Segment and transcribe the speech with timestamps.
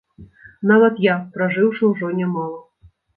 [0.69, 2.57] Нават я, пражыўшы ўжо нямала.